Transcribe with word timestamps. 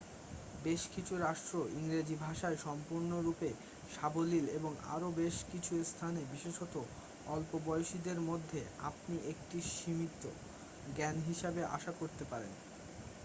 বেশ 0.63 0.81
কিছু 0.93 1.13
রাষ্ট্র 1.19 1.55
ইংরেজি 1.75 2.15
ভাষায় 2.17 2.57
সম্পূর্ণরূপে 2.61 3.49
সাবলীল 3.91 4.45
এবং 4.57 4.71
আরও 4.89 5.09
বেশ 5.17 5.35
কিছু 5.51 5.73
স্থানে 5.83 6.21
বিশেষত 6.31 6.73
অল্প 7.27 7.51
বয়সীদের 7.65 8.19
মধ্যে 8.29 8.59
আপনি 8.89 9.15
একটি 9.31 9.57
সীমিত 9.71 10.23
জ্ঞান 10.87 11.15
হিসাবে 11.29 11.61
আশা 11.77 11.91
করতে 11.99 12.23
পারেন 12.31 12.53